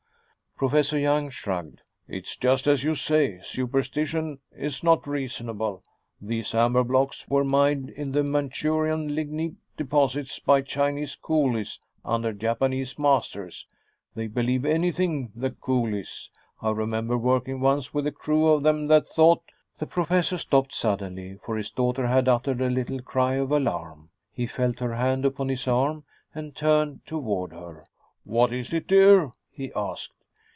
Professor 0.57 0.99
Young 0.99 1.31
shrugged. 1.31 1.81
"It 2.07 2.25
is 2.27 2.35
just 2.35 2.67
as 2.67 2.83
you 2.83 2.93
say. 2.93 3.39
Superstition 3.41 4.37
is 4.55 4.83
not 4.83 5.07
reasonable. 5.07 5.81
These 6.21 6.53
amber 6.53 6.83
blocks 6.83 7.27
were 7.27 7.43
mined 7.43 7.89
in 7.89 8.11
the 8.11 8.21
Manchurian 8.23 9.15
lignite 9.15 9.55
deposits 9.75 10.37
by 10.37 10.61
Chinese 10.61 11.15
coolies 11.15 11.79
under 12.05 12.31
Japanese 12.31 12.99
masters. 12.99 13.65
They 14.13 14.27
believe 14.27 14.63
anything, 14.63 15.31
the 15.35 15.49
coolies. 15.49 16.29
I 16.61 16.69
remember 16.69 17.17
working 17.17 17.59
once 17.59 17.91
with 17.91 18.05
a 18.05 18.11
crew 18.11 18.47
of 18.49 18.61
them 18.61 18.85
that 18.85 19.07
thought" 19.07 19.41
The 19.79 19.87
professor 19.87 20.37
stopped 20.37 20.75
suddenly, 20.75 21.39
for 21.43 21.57
his 21.57 21.71
daughter 21.71 22.05
had 22.05 22.27
uttered 22.29 22.61
a 22.61 22.69
little 22.69 23.01
cry 23.01 23.33
of 23.37 23.51
alarm. 23.51 24.11
He 24.31 24.45
felt 24.45 24.77
her 24.77 24.93
hand 24.97 25.25
upon 25.25 25.49
his 25.49 25.67
arm, 25.67 26.03
and 26.35 26.55
turned 26.55 27.03
toward 27.07 27.51
her. 27.51 27.87
"What 28.25 28.53
is 28.53 28.71
it, 28.73 28.85
dear?" 28.85 29.31
he 29.51 29.73
asked. 29.73 30.13